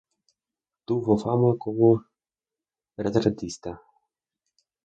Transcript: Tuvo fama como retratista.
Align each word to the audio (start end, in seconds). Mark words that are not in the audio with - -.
Tuvo 0.87 1.15
fama 1.23 1.51
como 1.63 1.89
retratista. 2.97 3.71